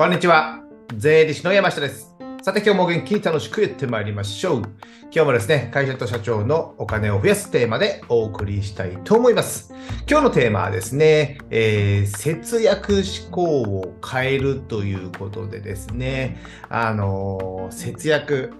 [0.00, 0.62] こんにちは。
[0.96, 2.14] 税理士の山下です。
[2.40, 4.62] さて今日も元気に楽しくやってまいりましょう。
[4.62, 9.74] 今日もですね、会社と社長のお金を増やすテーマでお送りしたいと思います。
[10.08, 16.38] 今日のテーマはですね、えー節約思考を変えるということでですね、
[16.70, 18.54] あのー節約、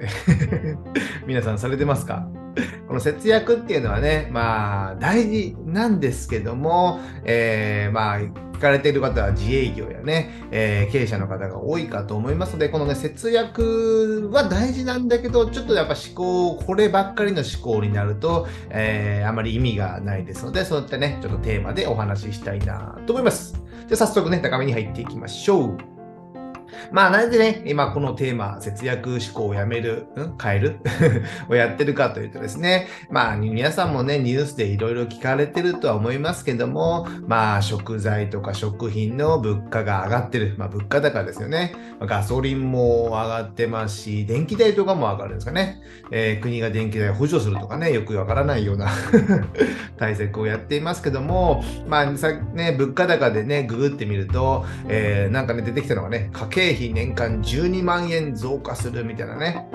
[1.26, 2.28] 皆さんされてますか？
[2.88, 23.54] この節約っていうのはね、まあ大事なんですけども、えーまあ聞かれている方は自営業やね、えー経営者の方が多いかと思いますので、このね、節約は大事なんだけど、ちょっとやっぱ思考、こればっかりの思考になると、えーあまり意味がないですので、そういったね、ちょっとテーマでお話ししたいなと思います。
[23.86, 25.99] じゃ早速ね、高めに入っていきましょう。
[26.92, 30.76] まあ、なんでね、今このテーマ、節約思考をやめる、ん変える
[31.48, 40.54] をやってるかというとですね、まあ、皆さんもね、ニュースでいろいろ聞かれてるとは思いますけども、まあ、食材とか食品の物価が上がってる。
[40.58, 41.74] まあ、物価高ですよね。
[42.00, 45.80] ガソリンも上がってますし、電気代とかも上がるんですかね。
[46.10, 48.88] えー国が電気代を補助するとかね、よくわからないような
[49.98, 59.68] 対策をやっていますけども、まあ、ね、物価高でね、ググってみると、えーなんかね、出てきたのがね、家計費年間12万円増加するみたいなね、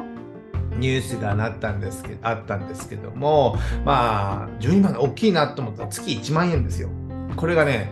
[0.77, 6.89] ニュースがなったんですけあったんですけども、まあ、12万円大きいなと思ったら月1万円ですよ。
[7.35, 7.89] これがね、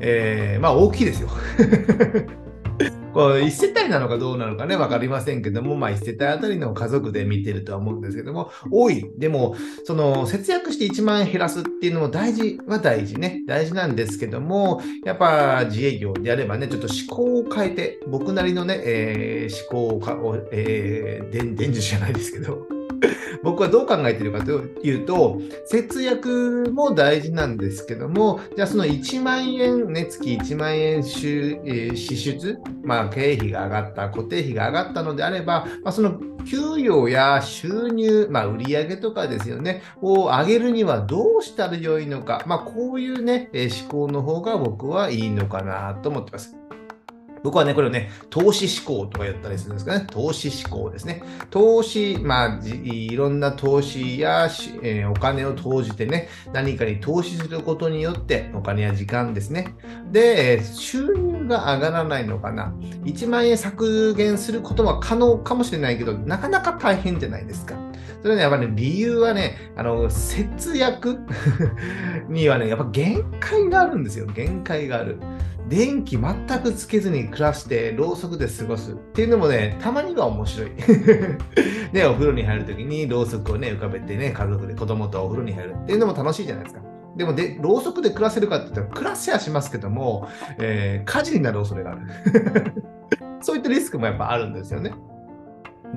[0.00, 1.28] えーまあ大きいですよ。
[3.16, 9.10] こう1世帯なのかどうなのかね、わかりませんけども、まあ1世帯あたりの家族で見てるとは思うんですけども、多い。
[9.16, 13.42] でも、その節約して1万円減らすっていうのも大事は大事ね。
[13.46, 22.75] 大事なんですけども、やっぱ自営業であればね、ちょっと思考を変えて、僕なりのね、えー思考を、えー、伝授じゃないですけど、
[23.46, 46.56] 僕はどう考えているかというと、節約も大事なんですけども、じゃあその1万円、ね、月1万円収、えー支出、まあ、経費が上がった、固定費が上がったのであれば、まあ、その給与や収入、まあ、売上とかですよね、を上げるにはどうしたらよいのか、まあ、こういうね、思考の方が僕はいいのかなと思ってます。
[47.46, 50.04] 僕はね、これをね、投資思考とか言ったりするんですかね。
[50.10, 51.22] 投資思考ですね。
[51.50, 54.48] 投資、まあ、いろんな投資や、
[54.82, 59.76] えーお金を投じてね、何かに投資することによって、お金や時間ですね。
[60.10, 62.74] で、収入が上がらないのかな。
[63.04, 67.76] 1万円削減することは可能かもしれないけど、なかなか大変じゃないですか。
[68.22, 71.20] それはね、やっぱり、ね、理由はね、あの、節約
[72.28, 74.26] にはね、やっぱ限界があるんですよ。
[74.26, 75.20] 限界がある。
[75.68, 80.70] 電気全くつけずに暮らして、ろうそくで過ごすっていうのもね、たまには面白い。
[81.92, 86.82] ね、お風呂に入る時にろうそくをね、浮かべてね、家族で子供とお風呂に入るっていうのも楽しいじゃないですか。
[87.16, 90.28] でもで、ろうそくで暮らせるかって言ったら、暮らせはしますけども、
[90.58, 92.00] えー火事になる恐れがある。
[93.40, 94.92] そういったリスクもやっぱあるんですよね。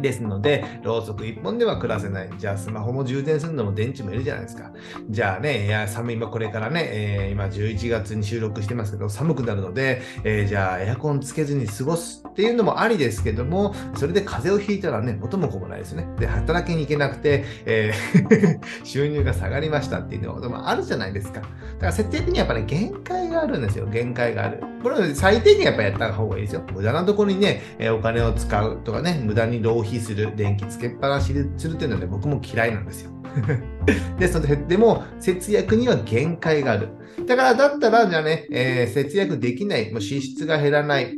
[0.01, 2.29] ですので、ろうそく1本では暮らせない。
[2.37, 4.71] じゃあ、スマホも充電するのも電池もいるじゃないですか。
[5.09, 16.07] じゃあね、いや寒い、今これからね、えー今11月に収録してますけど、寒くなるので、えーじゃあエアコンつけずに過ごすっていうのもありですけども、それで風邪をひいたらね、元も子もないですね。
[16.17, 21.41] で、働きに行けなくて、えー 収入が下がりましたっていうこともあるじゃないですか。
[21.41, 21.49] だか
[21.87, 23.85] ら設定的にやっぱり、限界があるんですよ。
[23.87, 24.61] 限界がある。
[24.81, 26.61] これは最低限やっぱやった方がいいですよ。
[26.73, 27.61] 無駄なところにね、
[27.91, 33.11] お金を使うとかね、無駄に浪費する、電気つけっぱなしするっていうのはね、僕も嫌いなんですよ。
[34.19, 36.89] ですので、でも節約には限界がある。
[37.25, 41.15] だから、だったら、じゃあね、えー節約できない、もう支出が減らない。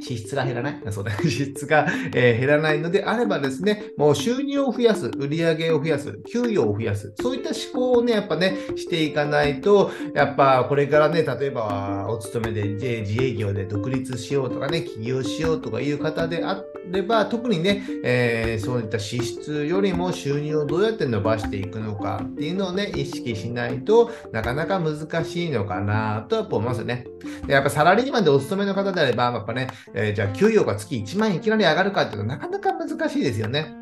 [0.00, 0.80] 支出が減らない？
[0.90, 7.58] そうだ、支出が、えー減らないのであればですね、もう収入を増やす、売上を増やす、給与を増やす、そういった思
[7.94, 12.86] 考をね、やっぱね、していかないと、やっぱこれからね、例えばお勤めで自
[13.22, 27.06] 営業で独立しようとかね、起業しようとかいう方であれば、特にね、えーそういった支出よりも収入をどうやって伸ばしていくのかっていうのをね、意識しないとなかなか難しいのかなとは思いますよね。
[27.46, 33.80] でやっぱサラリーマンでお勤めの方であれば、やっぱね、えーじゃあ給与が月1万円いきなり上がるかっていうとなかなか難しいですよね。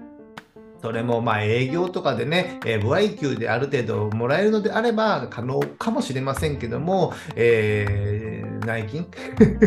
[0.81, 9.07] それもまあ営業とかでね、えー、歩合給である程度もらえるのであれば可能かもしれませんけども、えー内勤、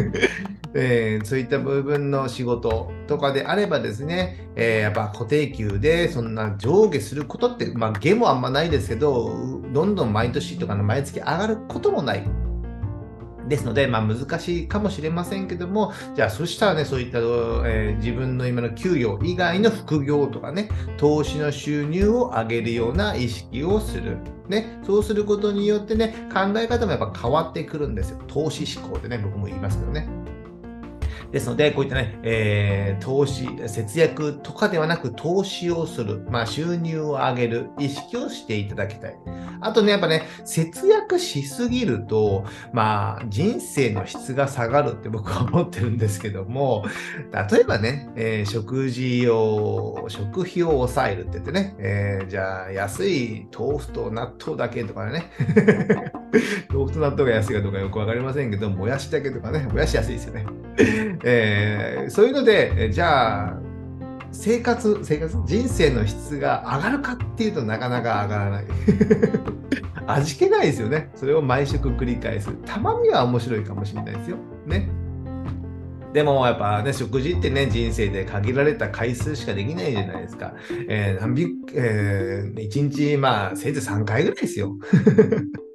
[0.73, 9.33] えーそういった部分の仕事とかであればですね、えーやっぱ固定給でそんな上下することって、まあ、下もあんまないですけど、
[9.73, 12.50] どんどん毎年とかの毎月上がることもない。
[13.51, 24.17] ですので、まあ、難しいかもしれませんけども、じゃあ、そしたらね、そういった、えー自分の今の給与以外の副業とかね、投資の収入を上げるような意識をする。
[24.47, 28.19] ね、そうすることによってね、考え方もやっぱ変わってくるんですよ。
[28.27, 30.07] 投資思考でね、僕も言いますけどね。
[31.31, 39.15] ですので、こういったね、えー、投資、節約とかではなく投資をする、まあ、収入を上げる意識をしていただきたい。
[39.61, 42.43] あとね、やっぱね、節約しすぎると、
[42.73, 46.83] まあ、人生の質が下がるって 僕は思ってるんですけども、
[47.51, 55.31] 例えばね、えー、食事を、食費を抑えるって言ってね、えー、じゃあ、安い豆腐と納豆だけとかね、
[56.69, 60.45] 豆腐と納豆が安いかどうかよくわかりませんけど、もやしだけとかね、もやし安いですよね。
[61.23, 63.61] えー、そういうので、じゃあ、
[64.31, 68.65] 生活、生活、人生の質が上がるかっていうとなかなか上がらない。
[70.07, 71.09] 味気ないですよね。
[71.15, 72.49] それを毎食繰り返す。
[72.65, 74.37] たまには面白いかもしれないですよ。
[74.65, 74.89] ね。
[76.13, 80.53] でもやっぱね、食事ってね、人生で限られた回数しかできないじゃないですか。
[80.89, 84.77] えー、何えー、1日、まあ、せいぜい3回ぐらいですよ。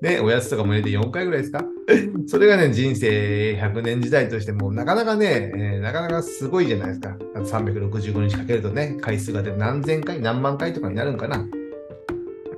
[0.00, 1.64] ね、おやつとかも入れて4回ぐらいですか？
[2.26, 7.16] それがね、人生100年時代としても、なかなかね、えー、なかなかすごいじゃないですか。
[7.34, 11.46] 365日かけるとね、回数がで何千回、何万回とかになるんかな。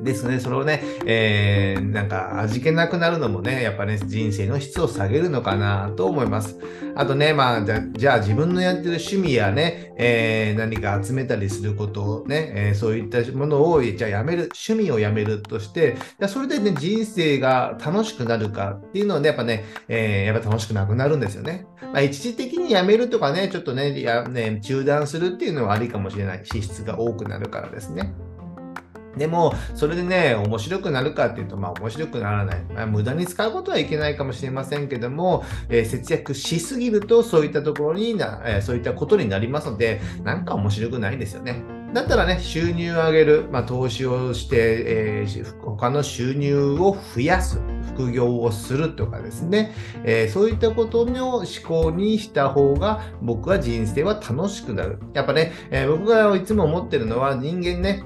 [0.02, 6.58] ですね、それをね、えー、なんか味気なくなるのもね、やっぱね、人生の質を下げるのかなと思います。
[6.94, 21.66] あとね、まあ、じゃじゃあ自分のやってる趣味やね、えー、何か集めたりすることをね、えー、そういったものを、じゃあやめる、趣味をやめるとして、じゃそれでね、人生が楽しくなるかっていうのはね、やっぱね、えー、やっぱ楽しくなくなるんですよね。
[21.81, 26.40] まあ、一時的にやめるとかね、ちょっとね、やね中断するっていうのはありかもしれない。
[26.44, 28.14] 資質が多くなるからですね。
[29.17, 32.64] でも、それでね、面白くなるかっていうと、まあ面白くならない。
[32.75, 41.62] まあ、無駄に使うことはいけないかもしれませんけども、えー、節約しすぎると、そういったところにな、えー、そういったことになりますので、なんか面白くないんですよね。
[41.93, 44.56] だったらね、収入を上げる、まあ、投資をして、
[44.87, 47.61] えー、他の収入を増やす、
[47.94, 49.75] 副業をするとかですね、
[50.05, 55.00] えー、そういったことの思考にした方が、僕は人生は楽しくなる。
[55.12, 58.03] やっぱね、えー、僕がいつも思ってるのは、人間ね、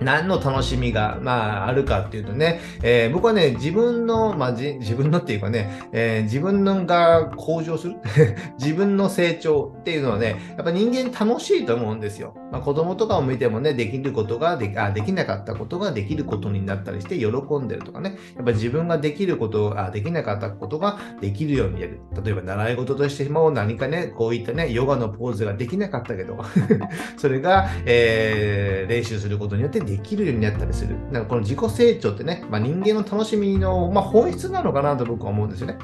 [0.00, 7.96] 何の楽しみが、まあ、あるかっていうとね、えー、僕はね、自分の、まあ、自分のっていうかね、えー、自分のが向上する？
[8.58, 12.34] 自分の成長っていうのはね、やっぱ人間楽しいと思うんですよ。
[12.52, 17.26] まあ、子供とかを見てもね、できることができあ、できなかったことができることになったりして喜
[17.58, 22.00] んでるとかね、やっぱ自分ができることあ、できなかったことができるようにやる。
[22.24, 26.38] 例えば習い事としても何かね、こういったね、ヨガのポーズができなかったけど
[27.16, 30.96] それが、えー、練習することによってできるようになったりする。
[31.10, 35.78] なんかこの自己成長ってね、まあ、人間の楽しみの、まあ、本質なのかなと僕は思うんですよね。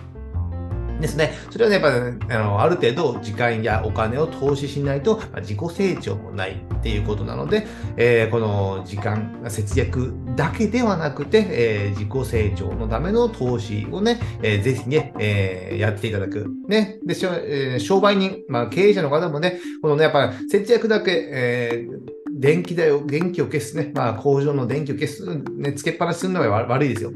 [1.03, 1.35] ですね。
[1.51, 7.67] それはね、やっぱ、ね、あのある程度時間やお金を投資しないと、まあ、自己成長もないっていうことなので、
[7.97, 16.49] えー、この時間節約だけではなくて、えー、自己成長のための投資をね、えー、ぜひね、えー、やっていただく。
[16.69, 16.99] ね。
[17.05, 25.25] で、えー、商売人、まあ、経営者の方もね、このね、やっぱ節約だけ、えー電気代を、電気を消すね、まあ、工場の電気を消す、
[25.55, 27.13] ね、つけっぱなしするのは悪いですよ。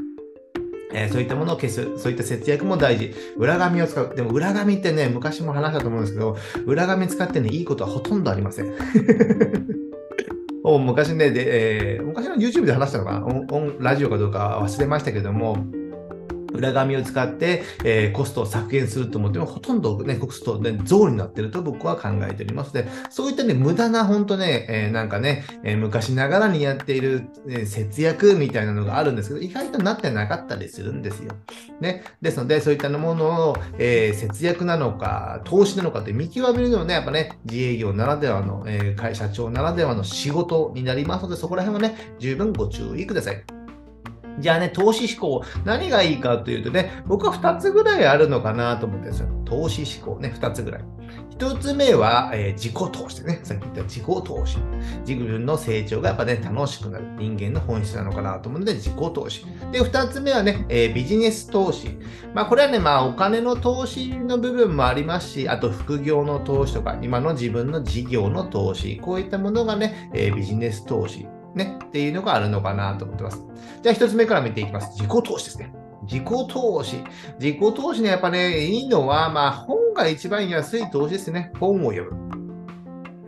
[0.94, 3.12] えー、そういったものを消す、そういった節約も大事。
[3.36, 4.14] 裏紙を使う。
[4.14, 8.72] でも裏紙ってね、昔も話したと思うんですけど、裏紙使ってね、いいことはほとんどありません。
[10.62, 13.26] 昔ね、で、えー、昔の YouTube で話したのかな
[13.80, 15.58] ラジオかどうか忘れましたけども、
[16.52, 31.32] 裏紙を使って、えー、コストを削減すると思っても、ほとんどね、コストね、増になってると僕は考えておりますで、そういったね、無駄な、本当ね、えー、なんかね、えー、昔ながらにやっている、えー、節約みたいなのがあるんですけど、意外となってなかったりするんですよ。
[31.80, 32.04] ね。
[32.20, 43.55] ですので、そういったものを、えー、節約なのか、投資なのかって見極めるのはね、やっぱね、自営業ならではの、えー、会社長ならではの仕事になりますので、そこら辺はね、十分ご注意ください。
[44.38, 49.28] じゃあね、投資志向、何がいいかというとね、僕は2つぐらいあるのかなと思ってるんですよ。
[49.44, 50.84] 投資志向ね、2つぐらい。
[51.38, 53.40] 1つ目は、えー、自己投資ね。
[53.42, 54.58] さっき言った自己投資。
[55.06, 57.04] 自分の成長がやっぱね、楽しくなる。
[57.18, 59.44] 人間の本質なのかなと思うので、自己投資。
[59.70, 61.98] で、2つ目はね、えー、ビジネス投資。
[62.34, 68.98] まあ、これはね、まあ、お金の投資の部分もありますし、あと副業の投資とか、今の自分の事業の投資。
[68.98, 71.26] こういったものがね、えー、ビジネス投資。
[71.56, 73.42] ね、っていうのがあるのかなと思ってます。
[73.82, 74.90] じゃあ一つ目から見ていきます。
[75.00, 75.72] 自己投資ですね。
[76.02, 77.02] 自己投資。
[77.40, 81.50] 自己投資ね、やっぱね、いいのは、まあ、本が一番安い投資ですね。
[81.58, 82.25] 本を読む。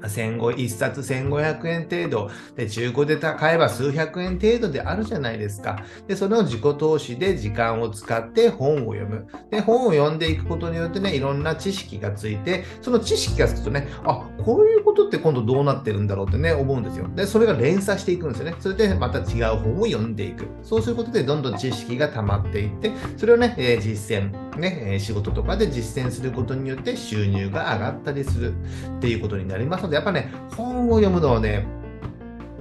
[0.03, 5.85] 1冊1500円程度で中古で買えば数百円程度であるじゃないですか。
[6.07, 9.27] で、その自己投資で時間を使って本を読む。
[9.51, 17.09] で、本を読んでいくことによってね、いろんな知識がついて、その知識がつくとね、あ、こういうことって今度どうなってるんだろうってね、思うんですよ。
[17.15, 18.57] で、それが連鎖していくんですよね。
[18.61, 20.47] それでまた違う本を読んでいく。
[20.63, 28.55] そうすることでどんどん知識が溜まっていって、それをね、えー、実践ね、仕事とかで実践することによって収入が上がったりする
[28.97, 31.67] っていうことになりますので、やっぱね、本を読むのはね、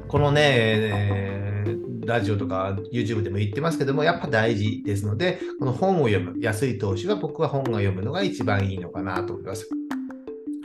[0.07, 9.69] このね、えー、ラジオとか YouTube でも言ってますけども、やっぱ大事ですので、この本を読む、安い投資は僕は本が読むのが一番いいのかなと思います。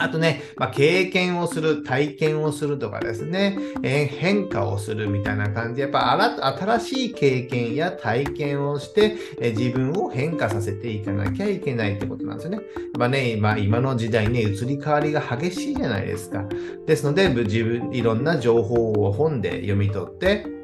[0.03, 6.13] あとね、まあ、経験をする、体験をするとかですね、えー、変化をするみたいな感じで、やっぱ
[6.59, 12.59] 新しい経験や体験をして、えー、自分を変化させていかなきゃいけないってことなんですよね。
[12.59, 12.65] やっ
[12.99, 16.45] ぱね、今今の時代ね、移り変わりが激しいじゃないですか。
[16.87, 20.62] ですので、自分、いろんな情報を本で読み取って、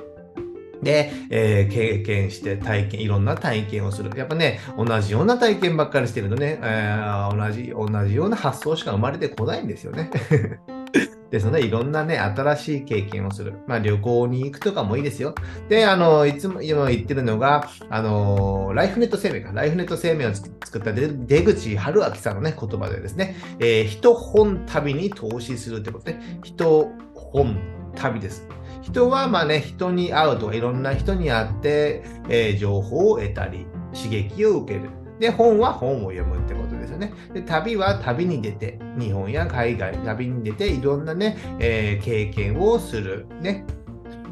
[0.83, 4.11] で、えー、経験して体験、いろんな体験をする。
[4.17, 10.11] やっぱね、同じような体験ばっかりしてるとね、えー、同じ、同じような発想しか生まれてこないんですよね。
[11.31, 13.53] ですので、いろんなね、新しい経験をする。
[13.67, 15.35] まあ、旅行に行くとかもいいですよ。
[15.69, 19.53] で、あの、いつも今言ってるのが、あの、ライフネット生命か。
[19.53, 26.39] ライフネット生命を作った出口春明さんのね、言葉でですね、えー、人本旅に投資するってことね。
[26.43, 27.59] 人本
[27.95, 28.49] 旅です。
[28.89, 34.89] 人はまあね、人に会うとか、いろんな人に会って、えー、情報を得たり、刺激を受ける。
[35.21, 37.13] で、本は本を読むってことですよね。
[37.35, 43.27] で、旅は旅に出て、日本や海外、旅に出て、いろんなね、えー、経験をする。
[43.43, 43.67] ね。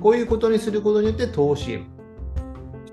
[0.01, 1.81] こういうことにすることによって投資。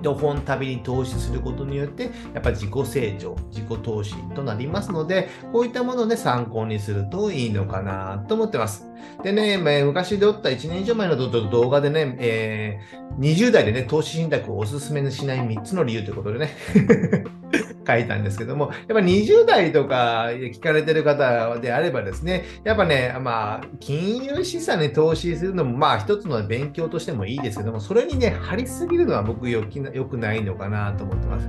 [0.04, 8.88] と本旅に投資することによって、やっぱ自己成長、自己投資となりますので、こういったものをね、参考にするといいのかなと思ってます。
[9.24, 17.43] でね、昔でおった1年以上前の動画でね、えー、20代でね、投資信託をお勧めしない3つの理由ということでね
[17.86, 31.48] 書いたんですけども、やっぱ20代とか聞かれてる方であればですね、やっぱね、まあ、金融資産に投資するのも、まあ、一つの勉強としてもいいですけども、それにね、張りすぎるのは僕よくないのかなと思ってます。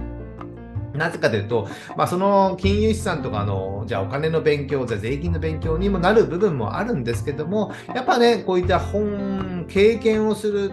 [0.95, 10.73] なぜかというと、まあ、その金融資産とかの、じゃあお金の勉強、じゃあ税金の勉強にもなる部分もあるんですけども、やっぱね、こういった本、経験をする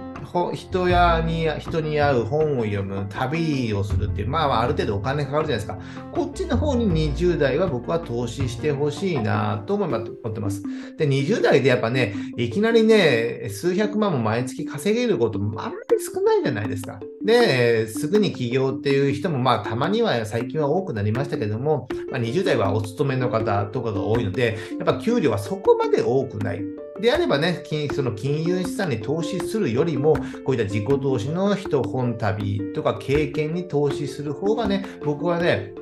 [0.53, 5.79] 人やに人に会う本を読む旅をするっていう、まあ、ある程度お金かかるじゃないですか。
[6.11, 10.63] こっちの方に20代は僕は投資してほしいなと思ってます。
[10.97, 16.99] で、20代でやっぱね、いきなりね、数百万も毎月稼げることもあんまり少ないじゃないですか。
[17.25, 26.61] で、すぐに起業っていう人もまあたまには最近は多くなりましたけども、まあ、20代はお勤めの方とかが多いので、やっぱ給料はそこまで多くない。
[27.01, 30.15] であればね、その金融資産に投資するよりも、
[30.45, 35.73] こういった自己投資の人本旅とか経験に投資する方がね、僕はね、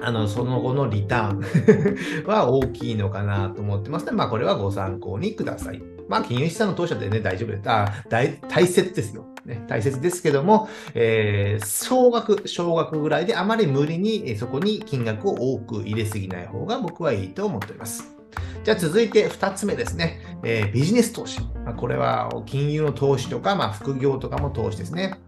[0.00, 5.82] あの、その後のリターン は大きいのかなと思ってますので、まあ、これはご参考にください。
[6.08, 7.62] まあ、金融資産の投資でね、大丈夫です。
[7.66, 9.26] あ大大切ですよ。
[9.44, 18.17] ね、大切ですけども、えー、少額、少額ぐらいであまり無理にそこに金額を多く入れすぎない方が僕はいいと思っております。
[18.64, 20.20] じゃあ続いて2つ目ですね。
[20.44, 21.40] えー、ビジネス投資。
[21.64, 25.18] まあ、これは金融の投資とか、まあ、副業とかも投資ですね。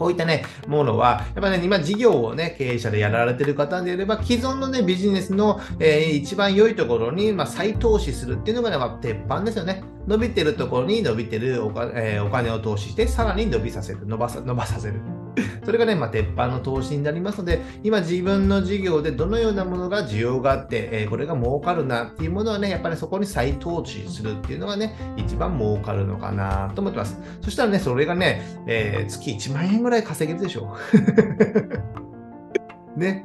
[0.00, 9.84] こういったね、ものは、やっぱね、今事業をね、経営者でやられてる方であれば、既存のね、ビジネスの、えー、一番良いところに、まあ、再投資するっていうのがね、まあ、鉄板ですよね。
[10.06, 15.19] 伸びてるところに伸びてるおか、えー、お金を投資して、さらに伸びさせる、伸ばさ伸ばさせる。
[15.64, 27.18] それがね、まあ、鉄板の投資になりますので、今自分の事業でどのようなものが需要があって、え、これが儲かるなっていうものはね、やっぱりそこに再投資するっていうのがね、一番儲かるのかなと思ってます。
[27.40, 30.76] そしたらね、それがね、えー、月1万円ぐらい稼げるでしょ。
[32.96, 33.24] ね。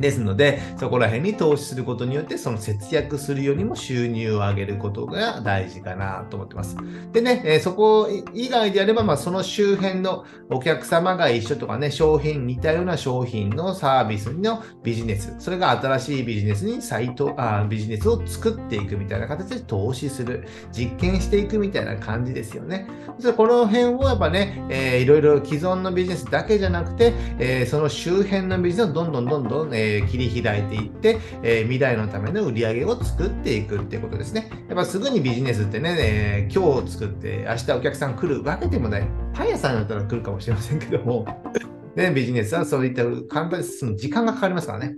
[0.00, 6.76] ですので、そこら辺に投資することによって、その節約するよりも収入を上げることが大事かなと思ってます。
[7.12, 22.86] でね、えそこ以外であれば、まあ、その周辺のお客様が一緒とかね、商品、似たような商品のサービスのビジネス、それが新しいビジネスにサイトあビジネスを作っていくみたいな形で投資する、実験していくみたいな感じですよね。
[23.18, 34.50] そこの辺をやっぱね、えー、いろいろ既存のビジネスだけじゃなくて、えー、その周辺のビジネスをどんどんどんどん、えーえー、切り開いていって、えー、未来のための売り上げを作っていくっていうことですね。
[34.68, 39.08] やっぱすぐにビジネスってね、えー、今日作って明日お客さん来るわけでもない。
[39.34, 41.26] パン屋さんだったら来るかもしれませんけども、
[41.96, 44.96] ね、ビジネスはそういった簡単に進む時間がかかりますからね。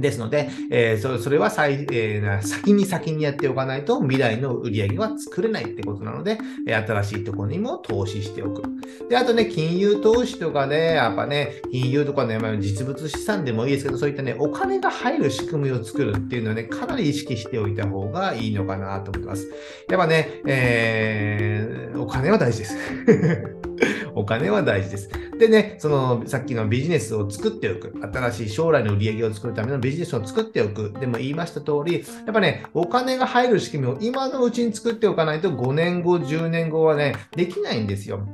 [0.00, 8.62] ですので、えー、それは最、えー、先に先にやっておかないと未来の売り上げは作れないってことなので、新しいところにも投資しておく。
[9.08, 19.50] で、あとね、金融投資とかね、やっぱね、金融とかね、まあ、実物資産でもいいですけど、そういったね、お金が入る仕組みを作るっていうのはね、かなり意識しておいた方がいいのかなと思ってます。
[19.88, 23.69] やっぱね、えー、お金は大事です。
[24.14, 25.10] お金は大事です。
[25.38, 38.26] でね、そのさっきのビジネスを作っておく、新しい将来の売り上げを作るためのビジネスを作っておく、でも言いました通り、やっぱね、お金が入る仕組みを今のうちに作っておかないと5年後、10年後はね、できないんですよ。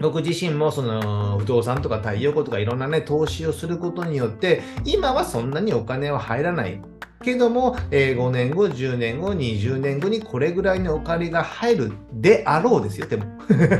[0.00, 6.80] 僕自身もその不動産とか太陽光とかいろんなね、投資をすることによって、今はそんなにお金は入らない。
[7.22, 13.24] けども、え、5年後、10年後、20年後にこれぐらいのお金が入るであろうですよ、でも。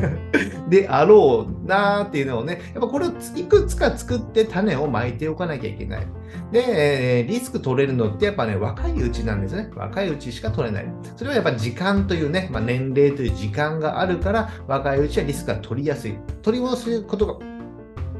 [0.68, 6.06] であろうなーっていうのをね、やっぱこれをいくつか作って種をまいておかなきゃいけない。
[6.52, 9.70] で、え、リスク取れるのってやっぱね、若いうちなんですね。
[9.74, 10.92] 若いうちしか取れない。
[11.16, 16.18] それはやっぱ時間というね、まあ、年齢という時間があるから、若いうちはリスクが取りやすい。
[16.42, 17.47] 取り戻すことが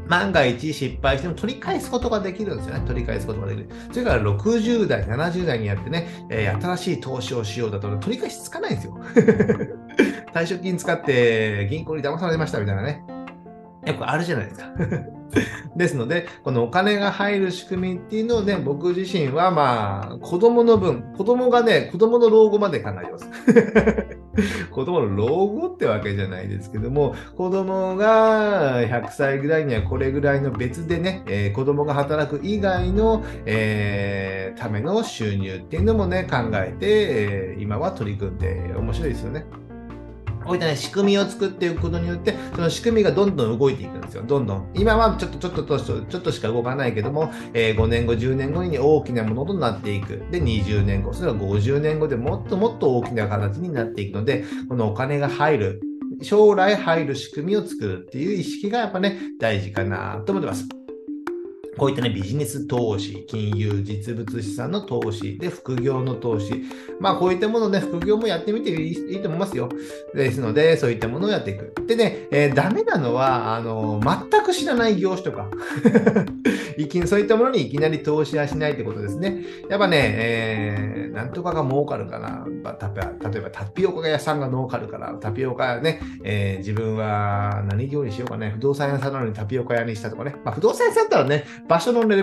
[0.09, 2.87] 万が一失敗しても取り返すことができるんですよね。
[2.87, 3.69] 取り返すことができる。
[3.93, 8.99] それから60代、70代にやってね、えー、新しい投資をしようだと取り返しつかないんですよ。
[10.35, 13.03] 退職金使って銀行に騙されましたみたいなね。
[13.87, 14.67] よくあるじゃないですか。
[15.77, 24.18] ですので、このお金が入る仕組みっていうのをね、僕自身はまあ、子供の分、子供がね、子供の老後まで考えます。
[24.71, 39.68] 子供の老後ってわけじゃないですけども、子供が100歳ぐらいにはこれぐらいの別でね、えー、子供が働く以外の、えー、ための収入っていうのもね、考えて、えー、今は取り組んで面白いですよね。
[40.49, 44.23] こういったね、仕組みを作っていくことによって、その仕組みがどんどん動いていくんですよ。
[44.27, 44.71] どんどん。
[44.75, 50.25] 今はちょっと、ちょっと、ちょっと、ちょっとしか動かないけども、えー、5年後、10年後に大きなものとなっていく。
[50.31, 55.81] で、20年後、それは50年後でもっともっと大きな形になっていくので、このお金が入る。
[56.23, 60.78] 将来入る仕組みを作るっていう意識がやっぱね、大事かなと思ってます。
[61.79, 66.65] こういったね、ビジネス投資、金融、実物資産の投資、で、副業の投資。
[67.01, 69.69] まあ、こういったものね、副業もやってみていいと思いますよ。
[70.15, 71.73] ですので、そういったものをやっていく。
[71.87, 75.49] でね、えー、ダメなのは、あの、全く知らない業種とか
[76.77, 79.45] いき、そういったものにいきなり投資はしないってことですね。
[79.71, 82.47] やっぱね、えー、なんとかが儲かるかな。
[82.49, 90.37] 例えば、タピオカ屋さんが儲かるから、タピオカね、えー、自分は何業にしようかね、不動産屋さんなのにタピオカ屋にしたとかね。
[90.45, 92.23] まあ、不動産屋さんだったらね、場所のレ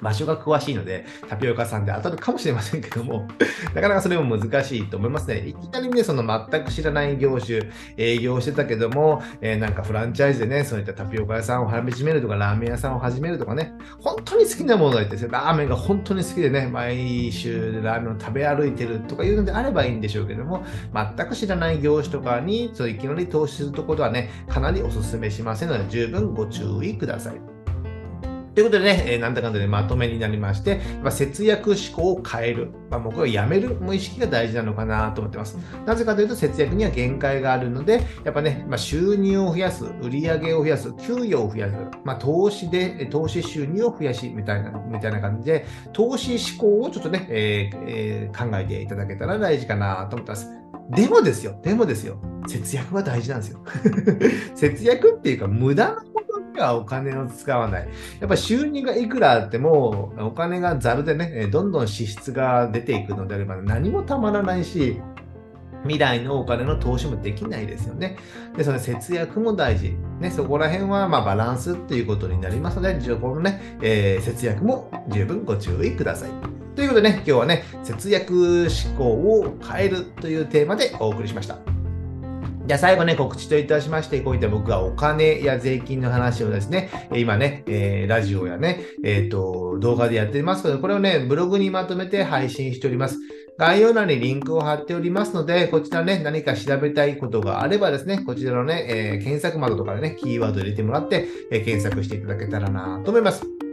[0.00, 3.28] 場所が詳しいので、タピオカさんで当たるかもしれませんけども、
[3.74, 5.46] なかなかそれも難しいと思いますね。
[5.46, 7.60] いきなりね、その全く知らない業種、
[7.96, 27.57] 営業してたけども、えー、なんかフランチャイズでね、そういったタピオカ屋さんを始めるとか、ラーメン屋さんを始めるとかね、本当に好きなものがいて、ラーメンが本当に好きでね、毎週ラーメンを食べ歩いてるとかいうのであればいいんでしょうけども、全く知らない業種とかに、そういきなり投資するところはね、かなりお勧めしませんので、十分ご注意ください。
[28.58, 32.72] ということでね、えー、なんだかんだでまとめになりまして、まあ、節約思考を変える。
[32.90, 35.56] まあ、僕はやめるも意識が大事なのかなと思ってます。
[35.86, 50.48] なぜかというと、節約には限界があるので、やっぱね、まあ、収入を増やす、売上を増やす、給与を増やす、まあ、投資で、投資収入を増やし、みたいな、みたいな感じで、投資思考をちょっとね、えーえー、考えていただけたら大事かなと思ってます。
[50.90, 52.18] でもですよ、でもですよ、
[52.48, 53.60] 節約は大事なんですよ。
[54.56, 56.27] 節約っていうか、無駄なこと
[56.58, 57.88] はお金を使わない。
[58.20, 65.00] やっぱ収入がいくらあっても、お金がざるでね、どんどん支出が出ていくのであれば、何もたまらないし、
[65.84, 68.16] 未来のお金の投資もできないですよね。
[68.56, 69.94] で、その節約も大事。
[70.20, 76.30] ね、そこら辺はまバランスっていうことになりますので、このね、えー、節約も十分ご注意ください。
[76.74, 81.77] ということでね、今日はね、節約思考を変えるというテーマでお送りしました。
[82.68, 93.16] じゃあ最後ね、告知といたしまして、こういった僕がお金や税金の話をですね、今ね、えー、ラジオやね、えっ、ー、と、動画でやっていますけど、これをね、ブログにまとめて配信しております。
[93.56, 103.67] 概要欄にリンクを貼っておりますので、こちらね、何か調べたいことがあればですね、こちらのね、えー、検索窓とかでね、キーワード入れてもらって、え検索していただけたらなと思います。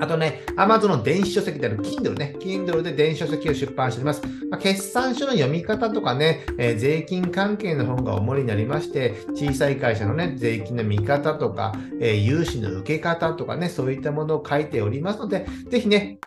[0.00, 4.22] あとね、アマゾンの電子書籍である Kindle ね、Kindle で電子書籍を出版しております。
[4.50, 16.18] まあ、決算書の読み方とかね、えー、税金関係の本が主になりまして、小さい会社のね、税金の見方とか、えー、融資の受け方とかね、そういったものを書いておりますので、ぜひね、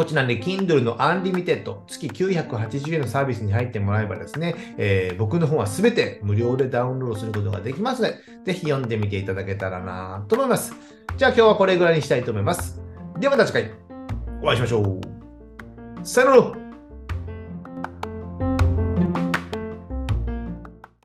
[0.00, 8.14] こちらね、Kindle の Unlimited、月980円のサービスに入ってもらえばですね、えー、僕の本は全て無料でダウンロードすることができますので、
[8.46, 10.74] ぜひ読んでみていただけたらなと思います。
[11.18, 12.80] じゃあ今日はこれぐらいにしたいと思います。
[13.18, 13.70] ではまた次回
[14.42, 15.00] お会いしましょう。
[16.02, 16.69] さよなら